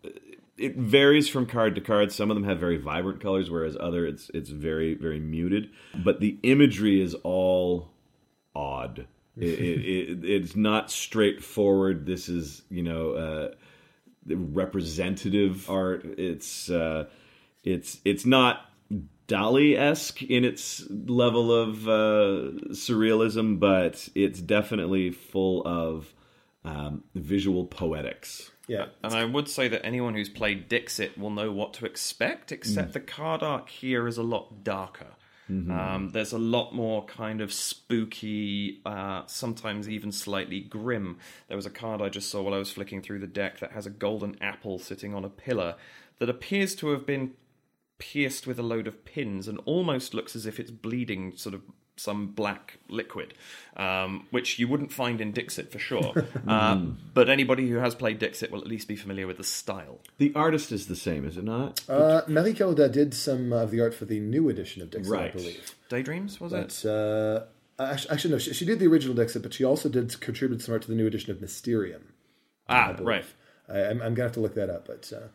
it 0.60 0.76
varies 0.76 1.28
from 1.28 1.46
card 1.46 1.74
to 1.74 1.80
card. 1.80 2.12
Some 2.12 2.30
of 2.30 2.36
them 2.36 2.44
have 2.44 2.58
very 2.58 2.76
vibrant 2.76 3.20
colors, 3.20 3.50
whereas 3.50 3.76
other 3.80 4.06
it's 4.06 4.30
it's 4.34 4.50
very 4.50 4.94
very 4.94 5.20
muted. 5.20 5.70
But 6.04 6.20
the 6.20 6.38
imagery 6.42 7.00
is 7.00 7.14
all 7.22 7.90
odd. 8.54 9.06
it, 9.36 9.48
it, 9.48 10.20
it, 10.22 10.24
it's 10.24 10.54
not 10.54 10.90
straightforward. 10.90 12.06
This 12.06 12.28
is 12.28 12.62
you 12.70 12.82
know 12.82 13.12
uh, 13.12 13.48
representative 14.26 15.68
art. 15.70 16.04
It's 16.18 16.70
uh, 16.70 17.06
it's 17.64 17.98
it's 18.04 18.26
not 18.26 18.66
Dali 19.28 19.78
esque 19.78 20.22
in 20.22 20.44
its 20.44 20.84
level 20.90 21.52
of 21.52 21.88
uh, 21.88 22.50
surrealism, 22.72 23.60
but 23.60 24.08
it's 24.14 24.40
definitely 24.40 25.10
full 25.10 25.66
of 25.66 26.12
um, 26.64 27.04
visual 27.14 27.64
poetics. 27.66 28.50
Yeah. 28.68 28.86
And 29.02 29.14
I 29.14 29.24
would 29.24 29.48
say 29.48 29.68
that 29.68 29.84
anyone 29.84 30.14
who's 30.14 30.28
played 30.28 30.68
Dixit 30.68 31.18
will 31.18 31.30
know 31.30 31.50
what 31.50 31.74
to 31.74 31.86
expect, 31.86 32.52
except 32.52 32.90
mm. 32.90 32.92
the 32.92 33.00
card 33.00 33.42
arc 33.42 33.68
here 33.68 34.06
is 34.06 34.16
a 34.16 34.22
lot 34.22 34.62
darker. 34.62 35.14
Mm-hmm. 35.50 35.70
Um, 35.72 36.10
there's 36.10 36.32
a 36.32 36.38
lot 36.38 36.72
more 36.72 37.04
kind 37.06 37.40
of 37.40 37.52
spooky, 37.52 38.80
uh, 38.86 39.22
sometimes 39.26 39.88
even 39.88 40.12
slightly 40.12 40.60
grim. 40.60 41.18
There 41.48 41.56
was 41.56 41.66
a 41.66 41.70
card 41.70 42.00
I 42.00 42.08
just 42.08 42.30
saw 42.30 42.42
while 42.42 42.54
I 42.54 42.58
was 42.58 42.70
flicking 42.70 43.02
through 43.02 43.18
the 43.18 43.26
deck 43.26 43.58
that 43.58 43.72
has 43.72 43.86
a 43.86 43.90
golden 43.90 44.40
apple 44.40 44.78
sitting 44.78 45.14
on 45.14 45.24
a 45.24 45.28
pillar 45.28 45.74
that 46.20 46.30
appears 46.30 46.76
to 46.76 46.90
have 46.90 47.04
been 47.04 47.32
pierced 47.98 48.46
with 48.46 48.58
a 48.58 48.62
load 48.62 48.86
of 48.86 49.04
pins 49.04 49.48
and 49.48 49.58
almost 49.64 50.14
looks 50.14 50.36
as 50.36 50.46
if 50.46 50.60
it's 50.60 50.70
bleeding 50.70 51.36
sort 51.36 51.54
of 51.54 51.62
some 52.00 52.28
black 52.28 52.78
liquid, 52.88 53.34
um, 53.76 54.26
which 54.30 54.58
you 54.58 54.66
wouldn't 54.66 54.92
find 54.92 55.20
in 55.20 55.32
Dixit 55.32 55.70
for 55.70 55.78
sure. 55.78 56.12
uh, 56.48 56.76
but 57.14 57.28
anybody 57.28 57.68
who 57.68 57.76
has 57.76 57.94
played 57.94 58.18
Dixit 58.18 58.50
will 58.50 58.60
at 58.60 58.66
least 58.66 58.88
be 58.88 58.96
familiar 58.96 59.26
with 59.26 59.36
the 59.36 59.44
style. 59.44 60.00
The 60.18 60.32
artist 60.34 60.72
is 60.72 60.86
the 60.86 60.96
same, 60.96 61.26
is 61.26 61.36
it 61.36 61.44
not? 61.44 61.82
Uh, 61.88 62.22
Marie 62.26 62.54
Kelda 62.54 62.88
did 62.88 63.14
some 63.14 63.52
of 63.52 63.70
the 63.70 63.80
art 63.80 63.94
for 63.94 64.06
the 64.06 64.18
new 64.18 64.48
edition 64.48 64.82
of 64.82 64.90
Dixit, 64.90 65.14
I 65.14 65.28
believe. 65.28 65.74
Daydreams, 65.88 66.40
was 66.40 66.52
it? 66.52 66.80
But 66.82 66.88
uh, 66.88 67.44
actually, 67.78 68.10
actually, 68.10 68.30
no, 68.32 68.38
she, 68.38 68.54
she 68.54 68.64
did 68.64 68.78
the 68.78 68.86
original 68.86 69.14
Dixit, 69.14 69.42
but 69.42 69.52
she 69.52 69.64
also 69.64 69.88
did 69.88 70.18
contribute 70.20 70.62
some 70.62 70.72
art 70.72 70.82
to 70.82 70.88
the 70.88 70.94
new 70.94 71.06
edition 71.06 71.30
of 71.30 71.40
Mysterium. 71.40 72.14
Ah, 72.68 72.96
right. 73.00 73.24
I, 73.68 73.80
I'm, 73.80 74.00
I'm 74.02 74.14
gonna 74.14 74.28
have 74.28 74.32
to 74.32 74.40
look 74.40 74.54
that 74.54 74.70
up, 74.70 74.86
but 74.86 75.12
uh, 75.14 75.28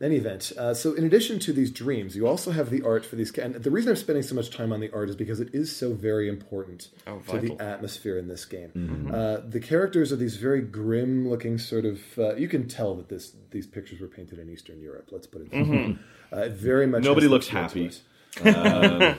in 0.00 0.06
any 0.06 0.16
event, 0.16 0.52
uh, 0.56 0.72
so 0.72 0.94
in 0.94 1.04
addition 1.04 1.38
to 1.40 1.52
these 1.52 1.70
dreams, 1.70 2.16
you 2.16 2.26
also 2.26 2.52
have 2.52 2.70
the 2.70 2.82
art 2.82 3.04
for 3.04 3.16
these. 3.16 3.30
And 3.36 3.54
the 3.56 3.70
reason 3.70 3.90
I'm 3.90 3.96
spending 3.96 4.22
so 4.22 4.34
much 4.34 4.48
time 4.50 4.72
on 4.72 4.80
the 4.80 4.90
art 4.92 5.10
is 5.10 5.16
because 5.16 5.40
it 5.40 5.50
is 5.54 5.74
so 5.76 5.92
very 5.92 6.26
important 6.28 6.88
Oh, 7.06 7.18
to 7.28 7.38
the 7.38 7.60
atmosphere 7.60 8.16
in 8.18 8.26
this 8.26 8.44
game. 8.46 9.10
Uh, 9.12 9.38
the 9.46 9.60
characters 9.60 10.10
are 10.10 10.16
these 10.16 10.36
very 10.36 10.62
grim-looking 10.62 11.58
sort 11.58 11.84
of. 11.84 12.00
Uh, 12.18 12.34
you 12.36 12.48
can 12.48 12.66
tell 12.66 12.94
that 12.94 13.08
this 13.10 13.32
these 13.50 13.66
pictures 13.66 14.00
were 14.00 14.08
painted 14.08 14.38
in 14.38 14.48
Eastern 14.48 14.80
Europe. 14.80 15.08
Let's 15.10 15.26
put 15.26 15.42
it. 15.42 15.50
That 15.50 15.66
way. 15.68 15.98
Uh, 16.32 16.42
it 16.42 16.52
very 16.52 16.86
much. 16.86 17.02
Nobody 17.02 17.26
looks 17.26 17.48
that 17.48 17.72
feel 17.72 17.90
to 17.90 18.52
happy. 18.52 18.54
it. 18.54 19.12
Um, 19.12 19.18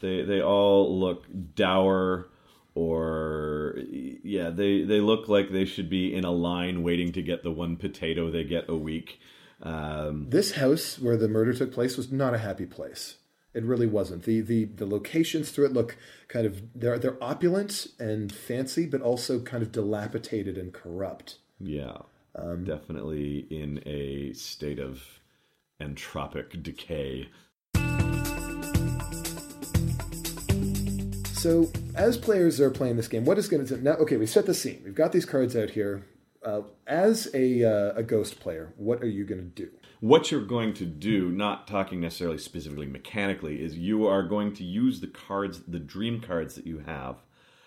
they 0.00 0.22
they 0.22 0.42
all 0.42 0.98
look 1.00 1.24
dour 1.54 2.28
or 2.74 3.78
yeah 4.22 4.50
they 4.50 4.82
they 4.82 5.00
look 5.00 5.28
like 5.28 5.50
they 5.50 5.64
should 5.64 5.88
be 5.90 6.14
in 6.14 6.24
a 6.24 6.30
line 6.30 6.82
waiting 6.82 7.12
to 7.12 7.22
get 7.22 7.42
the 7.42 7.50
one 7.50 7.76
potato 7.76 8.30
they 8.30 8.44
get 8.44 8.68
a 8.68 8.76
week 8.76 9.18
um, 9.62 10.26
This 10.30 10.52
house 10.52 10.98
where 10.98 11.16
the 11.16 11.28
murder 11.28 11.52
took 11.52 11.72
place 11.72 11.96
was 11.96 12.10
not 12.10 12.34
a 12.34 12.38
happy 12.38 12.66
place. 12.66 13.16
It 13.52 13.64
really 13.64 13.86
wasn't. 13.86 14.22
The 14.22 14.40
the 14.40 14.64
the 14.66 14.86
locations 14.86 15.50
through 15.50 15.66
it 15.66 15.72
look 15.72 15.96
kind 16.28 16.46
of 16.46 16.62
they're 16.74 16.98
they're 16.98 17.22
opulent 17.22 17.88
and 17.98 18.32
fancy, 18.32 18.86
but 18.86 19.00
also 19.00 19.40
kind 19.40 19.62
of 19.62 19.72
dilapidated 19.72 20.56
and 20.56 20.72
corrupt. 20.72 21.38
yeah 21.58 21.98
definitely 22.64 23.46
in 23.50 23.82
a 23.86 24.32
state 24.32 24.78
of 24.78 25.20
entropic 25.80 26.62
decay 26.62 27.28
So 31.40 31.72
as 31.94 32.18
players 32.18 32.60
are 32.60 32.70
playing 32.70 32.96
this 32.96 33.08
game, 33.08 33.24
what 33.24 33.38
is 33.38 33.48
going 33.48 33.64
to 33.66 33.82
now? 33.82 33.92
Okay, 33.92 34.18
we 34.18 34.26
set 34.26 34.44
the 34.44 34.52
scene. 34.52 34.82
We've 34.84 34.94
got 34.94 35.12
these 35.12 35.24
cards 35.24 35.56
out 35.56 35.70
here. 35.70 36.04
Uh, 36.42 36.62
as 36.86 37.28
a 37.34 37.64
uh, 37.64 37.92
a 37.94 38.02
ghost 38.02 38.40
player, 38.40 38.72
what 38.76 39.02
are 39.02 39.08
you 39.08 39.24
going 39.24 39.40
to 39.40 39.46
do? 39.46 39.70
what 40.00 40.30
you're 40.30 40.40
going 40.40 40.72
to 40.72 40.86
do, 40.86 41.30
not 41.30 41.68
talking 41.68 42.00
necessarily 42.00 42.38
specifically 42.38 42.86
mechanically, 42.86 43.62
is 43.62 43.76
you 43.76 44.06
are 44.06 44.22
going 44.22 44.52
to 44.54 44.64
use 44.64 45.00
the 45.00 45.06
cards, 45.06 45.60
the 45.68 45.78
dream 45.78 46.20
cards 46.20 46.54
that 46.54 46.66
you 46.66 46.78
have, 46.80 47.16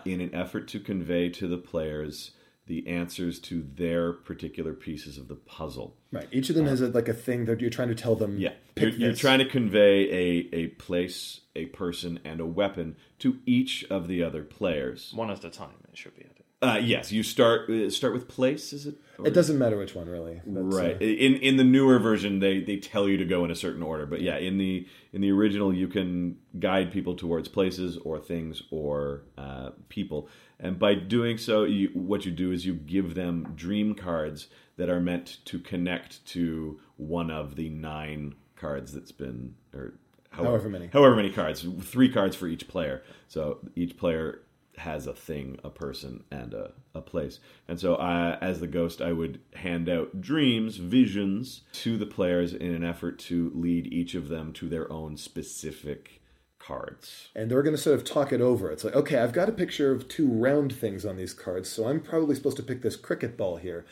in 0.03 0.19
an 0.19 0.33
effort 0.33 0.67
to 0.67 0.79
convey 0.79 1.29
to 1.29 1.47
the 1.47 1.57
players 1.57 2.31
the 2.65 2.87
answers 2.87 3.39
to 3.41 3.67
their 3.75 4.13
particular 4.13 4.73
pieces 4.73 5.17
of 5.17 5.27
the 5.27 5.35
puzzle. 5.35 5.97
Right. 6.13 6.29
Each 6.31 6.49
of 6.49 6.55
them 6.55 6.65
has 6.65 6.79
a, 6.79 6.87
like 6.87 7.09
a 7.09 7.13
thing 7.13 7.43
that 7.45 7.59
you're 7.59 7.69
trying 7.69 7.89
to 7.89 7.95
tell 7.95 8.15
them. 8.15 8.37
Yeah, 8.39 8.53
pick 8.75 8.93
you're, 8.93 9.09
you're 9.09 9.15
trying 9.15 9.39
to 9.39 9.45
convey 9.45 10.09
a, 10.09 10.49
a 10.53 10.67
place, 10.67 11.41
a 11.57 11.65
person, 11.67 12.21
and 12.23 12.39
a 12.39 12.45
weapon 12.45 12.95
to 13.19 13.39
each 13.45 13.83
of 13.89 14.07
the 14.07 14.23
other 14.23 14.43
players. 14.43 15.11
One 15.13 15.29
at 15.29 15.43
a 15.43 15.49
time, 15.49 15.75
it 15.91 15.97
should 15.97 16.15
be 16.15 16.23
added. 16.23 16.32
Uh, 16.63 16.77
yes, 16.77 17.11
you 17.11 17.23
start 17.23 17.69
uh, 17.69 17.89
start 17.89 18.13
with 18.13 18.27
place. 18.27 18.71
Is 18.73 18.85
it? 18.87 18.95
Or- 19.19 19.27
It 19.27 19.33
doesn't 19.33 19.57
matter 19.59 19.77
which 19.77 19.93
one, 19.95 20.07
really. 20.07 20.41
But, 20.45 20.59
uh, 20.61 20.63
right 20.63 21.01
in 21.01 21.35
in 21.35 21.57
the 21.57 21.63
newer 21.63 21.99
version 21.99 22.39
they 22.39 22.61
they 22.61 22.77
tell 22.77 23.09
you 23.09 23.17
to 23.17 23.25
go 23.25 23.43
in 23.45 23.51
a 23.51 23.55
certain 23.55 23.83
order 23.83 24.05
but 24.05 24.21
yeah 24.21 24.37
in 24.37 24.57
the 24.57 24.87
in 25.11 25.21
the 25.21 25.31
original 25.31 25.73
you 25.73 25.87
can 25.87 26.37
guide 26.59 26.91
people 26.91 27.15
towards 27.15 27.47
places 27.49 27.97
or 28.05 28.19
things 28.19 28.63
or 28.71 29.23
uh, 29.37 29.71
people 29.89 30.29
and 30.59 30.79
by 30.79 30.93
doing 30.95 31.37
so 31.37 31.63
you, 31.65 31.89
what 31.93 32.25
you 32.25 32.31
do 32.31 32.51
is 32.51 32.65
you 32.65 32.73
give 32.73 33.13
them 33.15 33.51
dream 33.55 33.93
cards 33.93 34.47
that 34.77 34.89
are 34.89 34.99
meant 35.01 35.37
to 35.45 35.59
connect 35.59 36.25
to 36.25 36.79
one 36.97 37.29
of 37.29 37.55
the 37.55 37.69
nine 37.69 38.33
cards 38.55 38.93
that's 38.93 39.11
been 39.11 39.53
or 39.73 39.93
However 40.31 40.67
many. 40.69 40.87
however 40.91 41.15
many 41.15 41.29
cards 41.29 41.65
three 41.81 42.09
cards 42.09 42.35
for 42.35 42.47
each 42.47 42.67
player 42.67 43.03
so 43.27 43.59
each 43.75 43.97
player 43.97 44.39
has 44.77 45.07
a 45.07 45.13
thing 45.13 45.59
a 45.63 45.69
person 45.69 46.23
and 46.31 46.53
a, 46.53 46.71
a 46.95 47.01
place 47.01 47.39
and 47.67 47.79
so 47.79 47.95
I, 47.95 48.37
as 48.41 48.59
the 48.59 48.67
ghost 48.67 49.01
i 49.01 49.11
would 49.11 49.39
hand 49.55 49.87
out 49.87 50.21
dreams 50.21 50.77
visions 50.77 51.61
to 51.73 51.97
the 51.97 52.05
players 52.05 52.53
in 52.53 52.73
an 52.73 52.83
effort 52.83 53.19
to 53.19 53.51
lead 53.53 53.87
each 53.87 54.15
of 54.15 54.29
them 54.29 54.51
to 54.53 54.67
their 54.67 54.91
own 54.91 55.17
specific 55.17 56.21
cards 56.59 57.29
and 57.35 57.51
they're 57.51 57.63
going 57.63 57.75
to 57.75 57.81
sort 57.81 57.99
of 57.99 58.05
talk 58.05 58.31
it 58.31 58.39
over. 58.39 58.71
It's 58.71 58.85
like, 58.85 58.95
okay, 58.95 59.17
I've 59.17 59.33
got 59.33 59.49
a 59.49 59.53
picture 59.53 59.91
of 59.91 60.07
two 60.07 60.27
round 60.27 60.73
things 60.73 61.05
on 61.05 61.17
these 61.17 61.33
cards, 61.33 61.67
so 61.67 61.87
I'm 61.87 61.99
probably 61.99 62.35
supposed 62.35 62.55
to 62.57 62.63
pick 62.63 62.81
this 62.81 62.95
cricket 62.95 63.35
ball 63.35 63.57
here. 63.57 63.85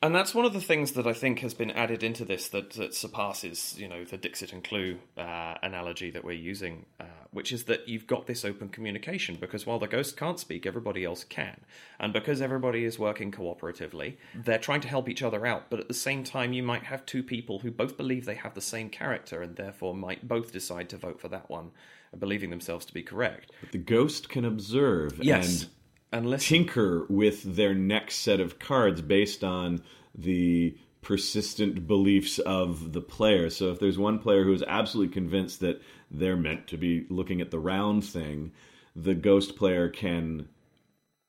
And 0.00 0.14
that's 0.14 0.32
one 0.32 0.44
of 0.44 0.52
the 0.52 0.60
things 0.60 0.92
that 0.92 1.08
I 1.08 1.12
think 1.12 1.40
has 1.40 1.54
been 1.54 1.72
added 1.72 2.04
into 2.04 2.24
this 2.24 2.48
that, 2.50 2.70
that 2.74 2.94
surpasses, 2.94 3.74
you 3.76 3.88
know, 3.88 4.04
the 4.04 4.16
Dixit 4.16 4.52
and 4.52 4.62
Clue 4.62 4.98
uh, 5.16 5.54
analogy 5.60 6.10
that 6.12 6.22
we're 6.24 6.32
using, 6.32 6.86
uh, 7.00 7.04
which 7.32 7.50
is 7.50 7.64
that 7.64 7.88
you've 7.88 8.06
got 8.06 8.28
this 8.28 8.44
open 8.44 8.68
communication 8.68 9.36
because 9.40 9.66
while 9.66 9.80
the 9.80 9.88
ghost 9.88 10.16
can't 10.16 10.38
speak, 10.38 10.66
everybody 10.66 11.04
else 11.04 11.24
can. 11.24 11.62
And 11.98 12.12
because 12.12 12.40
everybody 12.40 12.84
is 12.84 12.96
working 12.96 13.32
cooperatively, 13.32 14.18
they're 14.36 14.58
trying 14.58 14.82
to 14.82 14.88
help 14.88 15.08
each 15.08 15.22
other 15.24 15.44
out. 15.44 15.68
But 15.68 15.80
at 15.80 15.88
the 15.88 15.94
same 15.94 16.22
time, 16.22 16.52
you 16.52 16.62
might 16.62 16.84
have 16.84 17.04
two 17.04 17.24
people 17.24 17.58
who 17.58 17.72
both 17.72 17.96
believe 17.96 18.24
they 18.24 18.36
have 18.36 18.54
the 18.54 18.60
same 18.60 18.90
character 18.90 19.42
and 19.42 19.56
therefore 19.56 19.96
might 19.96 20.28
both 20.28 20.52
decide 20.52 20.88
to 20.90 20.96
vote 20.96 21.20
for 21.20 21.26
that 21.28 21.50
one, 21.50 21.72
believing 22.16 22.50
themselves 22.50 22.86
to 22.86 22.94
be 22.94 23.02
correct. 23.02 23.50
But 23.60 23.72
the 23.72 23.78
ghost 23.78 24.28
can 24.28 24.44
observe 24.44 25.18
Yes. 25.20 25.62
and 25.62 25.70
And 26.12 26.28
listen. 26.28 26.48
tinker 26.48 27.06
with 27.08 27.56
their 27.56 27.74
next 27.74 28.16
set 28.16 28.40
of 28.40 28.58
cards 28.58 29.02
based 29.02 29.44
on 29.44 29.82
the 30.14 30.76
persistent 31.02 31.86
beliefs 31.86 32.38
of 32.38 32.92
the 32.92 33.00
player. 33.00 33.50
So 33.50 33.70
if 33.70 33.78
there's 33.78 33.98
one 33.98 34.18
player 34.18 34.44
who 34.44 34.52
is 34.52 34.64
absolutely 34.66 35.12
convinced 35.12 35.60
that 35.60 35.80
they're 36.10 36.36
meant 36.36 36.66
to 36.68 36.76
be 36.76 37.06
looking 37.08 37.40
at 37.40 37.50
the 37.50 37.58
round 37.58 38.04
thing, 38.04 38.52
the 38.96 39.14
ghost 39.14 39.56
player 39.56 39.88
can 39.88 40.48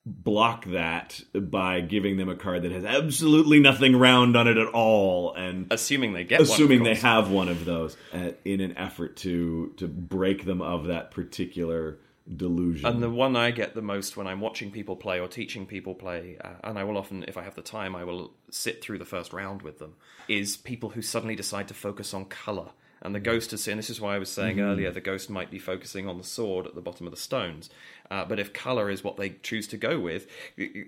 block 0.05 0.65
that 0.65 1.21
by 1.33 1.81
giving 1.81 2.17
them 2.17 2.29
a 2.29 2.36
card 2.36 2.63
that 2.63 2.71
has 2.71 2.83
absolutely 2.83 3.59
nothing 3.59 3.95
round 3.95 4.36
on 4.36 4.48
it 4.48 4.57
at 4.57 4.67
all 4.67 5.33
and 5.33 5.67
Assuming 5.71 6.13
they 6.13 6.24
get 6.24 6.39
one, 6.39 6.50
assuming 6.50 6.83
they 6.83 6.95
have 6.95 7.29
one 7.29 7.48
of 7.48 7.65
those 7.65 7.95
uh, 8.13 8.31
in 8.43 8.62
an 8.62 8.77
effort 8.77 9.17
to 9.17 9.74
to 9.77 9.88
break 9.88 10.45
them 10.45 10.62
of 10.62 10.86
that 10.86 11.12
particular 11.12 12.00
delusion 12.36 12.86
And 12.86 13.01
the 13.01 13.09
one 13.09 13.36
I 13.36 13.51
get 13.51 13.74
the 13.74 13.81
most 13.81 14.15
when 14.17 14.27
I'm 14.27 14.41
watching 14.41 14.71
people 14.71 14.95
play 14.95 15.19
or 15.19 15.27
teaching 15.27 15.65
people 15.65 15.95
play, 15.95 16.38
uh, 16.43 16.53
and 16.63 16.77
I 16.77 16.83
will 16.83 16.98
often, 16.98 17.25
if 17.27 17.38
I 17.38 17.43
have 17.43 17.55
the 17.55 17.62
time, 17.62 17.95
I 17.95 18.03
will 18.03 18.31
sit 18.51 18.81
through 18.81 19.00
the 19.00 19.05
first 19.05 19.33
round 19.33 19.62
with 19.62 19.79
them, 19.79 19.95
is 20.27 20.57
people 20.57 20.89
who 20.89 21.01
suddenly 21.01 21.36
decide 21.36 21.67
to 21.69 21.74
focus 21.74 22.13
on 22.13 22.25
colour. 22.25 22.69
And 23.01 23.15
the 23.15 23.19
ghost 23.19 23.53
is, 23.53 23.65
and 23.67 23.79
this 23.79 23.89
is 23.89 24.01
why 24.01 24.15
I 24.15 24.19
was 24.19 24.29
saying 24.29 24.59
earlier, 24.59 24.91
the 24.91 25.00
ghost 25.00 25.29
might 25.29 25.50
be 25.50 25.57
focusing 25.57 26.07
on 26.07 26.17
the 26.17 26.24
sword 26.24 26.67
at 26.67 26.75
the 26.75 26.81
bottom 26.81 27.07
of 27.07 27.12
the 27.12 27.17
stones. 27.17 27.69
Uh, 28.12 28.25
but 28.25 28.39
if 28.39 28.51
colour 28.51 28.89
is 28.89 29.03
what 29.03 29.15
they 29.15 29.29
choose 29.29 29.67
to 29.67 29.77
go 29.77 30.00
with, 30.00 30.27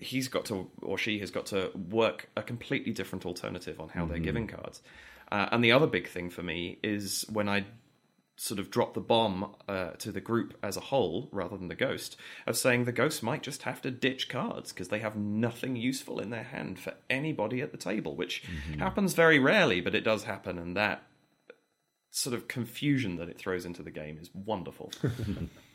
he's 0.01 0.27
got 0.27 0.43
to, 0.45 0.69
or 0.81 0.97
she 0.97 1.19
has 1.19 1.31
got 1.31 1.45
to 1.47 1.71
work 1.89 2.29
a 2.35 2.43
completely 2.43 2.91
different 2.91 3.25
alternative 3.25 3.79
on 3.79 3.87
how 3.89 4.05
they're 4.05 4.19
giving 4.19 4.45
cards. 4.45 4.81
Uh, 5.31 5.47
and 5.53 5.63
the 5.63 5.71
other 5.71 5.87
big 5.87 6.09
thing 6.09 6.29
for 6.29 6.43
me 6.43 6.77
is 6.83 7.25
when 7.31 7.47
I 7.47 7.63
sort 8.41 8.59
of 8.59 8.71
drop 8.71 8.95
the 8.95 8.99
bomb 8.99 9.55
uh, 9.69 9.91
to 9.91 10.11
the 10.11 10.19
group 10.19 10.57
as 10.63 10.75
a 10.75 10.79
whole 10.79 11.29
rather 11.31 11.55
than 11.55 11.67
the 11.67 11.75
ghost 11.75 12.15
of 12.47 12.57
saying 12.57 12.85
the 12.85 12.91
ghost 12.91 13.21
might 13.21 13.43
just 13.43 13.61
have 13.61 13.79
to 13.83 13.91
ditch 13.91 14.27
cards 14.29 14.73
because 14.73 14.87
they 14.87 14.97
have 14.97 15.15
nothing 15.15 15.75
useful 15.75 16.19
in 16.19 16.31
their 16.31 16.41
hand 16.45 16.79
for 16.79 16.95
anybody 17.07 17.61
at 17.61 17.71
the 17.71 17.77
table 17.77 18.15
which 18.15 18.43
happens 18.79 19.13
very 19.13 19.37
rarely 19.37 19.79
but 19.79 19.93
it 19.93 20.03
does 20.03 20.23
happen 20.23 20.57
and 20.57 20.75
that 20.75 21.03
sort 22.09 22.35
of 22.35 22.47
confusion 22.47 23.17
that 23.17 23.29
it 23.29 23.37
throws 23.37 23.63
into 23.63 23.83
the 23.83 23.91
game 23.91 24.17
is 24.19 24.31
wonderful 24.33 24.91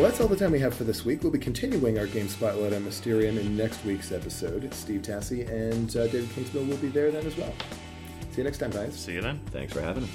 Well, 0.00 0.08
that's 0.08 0.18
all 0.18 0.28
the 0.28 0.36
time 0.36 0.52
we 0.52 0.60
have 0.60 0.72
for 0.72 0.84
this 0.84 1.04
week. 1.04 1.22
We'll 1.22 1.30
be 1.30 1.38
continuing 1.38 1.98
our 1.98 2.06
game 2.06 2.26
spotlight 2.26 2.72
on 2.72 2.86
Mysterium 2.86 3.36
in 3.36 3.54
next 3.54 3.84
week's 3.84 4.12
episode. 4.12 4.72
Steve 4.72 5.02
Tassie 5.02 5.46
and 5.46 5.94
uh, 5.94 6.06
David 6.06 6.30
Kingsmill 6.30 6.66
will 6.66 6.78
be 6.78 6.88
there 6.88 7.10
then 7.10 7.26
as 7.26 7.36
well. 7.36 7.52
See 8.30 8.38
you 8.38 8.44
next 8.44 8.56
time, 8.56 8.70
guys. 8.70 8.98
see 8.98 9.12
you 9.12 9.20
then 9.20 9.38
thanks 9.50 9.74
for 9.74 9.82
having 9.82 10.04
us 10.04 10.10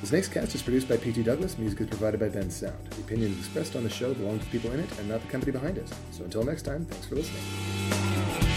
This 0.00 0.08
Snakes 0.08 0.28
Cast 0.28 0.54
is 0.54 0.62
produced 0.62 0.88
by 0.88 0.96
P.T. 0.96 1.22
Douglas. 1.22 1.58
Music 1.58 1.82
is 1.82 1.88
provided 1.88 2.18
by 2.18 2.30
Bensound. 2.30 2.88
The 2.88 3.02
opinions 3.02 3.36
expressed 3.36 3.76
on 3.76 3.84
the 3.84 3.90
show 3.90 4.14
belong 4.14 4.38
to 4.38 4.44
the 4.46 4.50
people 4.50 4.72
in 4.72 4.80
it 4.80 4.98
and 4.98 5.10
not 5.10 5.20
the 5.20 5.28
company 5.28 5.52
behind 5.52 5.76
it. 5.76 5.92
So 6.12 6.24
until 6.24 6.42
next 6.42 6.62
time, 6.62 6.86
thanks 6.86 7.04
for 7.04 7.16
listening. 7.16 8.49